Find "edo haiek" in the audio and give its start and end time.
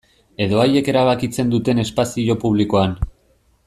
0.45-0.89